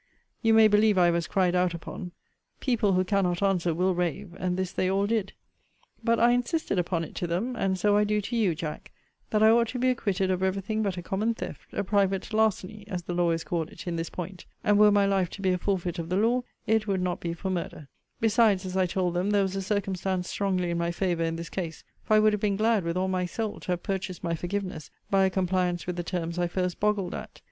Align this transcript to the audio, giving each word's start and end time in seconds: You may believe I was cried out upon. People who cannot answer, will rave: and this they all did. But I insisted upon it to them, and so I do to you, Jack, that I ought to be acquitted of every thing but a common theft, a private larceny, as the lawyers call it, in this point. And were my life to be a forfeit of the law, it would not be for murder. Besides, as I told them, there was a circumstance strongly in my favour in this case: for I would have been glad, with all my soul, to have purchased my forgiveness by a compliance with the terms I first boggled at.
You 0.41 0.55
may 0.55 0.67
believe 0.67 0.97
I 0.97 1.11
was 1.11 1.27
cried 1.27 1.53
out 1.53 1.75
upon. 1.75 2.11
People 2.59 2.93
who 2.93 3.03
cannot 3.03 3.43
answer, 3.43 3.71
will 3.71 3.93
rave: 3.93 4.35
and 4.39 4.57
this 4.57 4.71
they 4.71 4.89
all 4.89 5.05
did. 5.05 5.33
But 6.03 6.19
I 6.19 6.31
insisted 6.31 6.79
upon 6.79 7.03
it 7.03 7.13
to 7.17 7.27
them, 7.27 7.55
and 7.55 7.77
so 7.77 7.95
I 7.95 8.03
do 8.03 8.19
to 8.19 8.35
you, 8.35 8.55
Jack, 8.55 8.91
that 9.29 9.43
I 9.43 9.51
ought 9.51 9.67
to 9.67 9.77
be 9.77 9.91
acquitted 9.91 10.31
of 10.31 10.41
every 10.41 10.63
thing 10.63 10.81
but 10.81 10.97
a 10.97 11.03
common 11.03 11.35
theft, 11.35 11.71
a 11.73 11.83
private 11.83 12.33
larceny, 12.33 12.83
as 12.87 13.03
the 13.03 13.13
lawyers 13.13 13.43
call 13.43 13.61
it, 13.69 13.85
in 13.85 13.95
this 13.95 14.09
point. 14.09 14.47
And 14.63 14.79
were 14.79 14.91
my 14.91 15.05
life 15.05 15.29
to 15.29 15.41
be 15.43 15.51
a 15.51 15.57
forfeit 15.59 15.99
of 15.99 16.09
the 16.09 16.17
law, 16.17 16.41
it 16.65 16.87
would 16.87 16.99
not 17.03 17.19
be 17.19 17.33
for 17.35 17.51
murder. 17.51 17.87
Besides, 18.19 18.65
as 18.65 18.75
I 18.75 18.87
told 18.87 19.13
them, 19.13 19.29
there 19.29 19.43
was 19.43 19.55
a 19.55 19.61
circumstance 19.61 20.27
strongly 20.27 20.71
in 20.71 20.79
my 20.79 20.89
favour 20.89 21.21
in 21.25 21.35
this 21.35 21.51
case: 21.51 21.83
for 22.01 22.15
I 22.15 22.19
would 22.19 22.33
have 22.33 22.41
been 22.41 22.57
glad, 22.57 22.85
with 22.85 22.97
all 22.97 23.07
my 23.07 23.27
soul, 23.27 23.59
to 23.59 23.73
have 23.73 23.83
purchased 23.83 24.23
my 24.23 24.33
forgiveness 24.33 24.89
by 25.11 25.25
a 25.25 25.29
compliance 25.29 25.85
with 25.85 25.95
the 25.95 26.01
terms 26.03 26.39
I 26.39 26.47
first 26.47 26.79
boggled 26.79 27.13
at. 27.13 27.39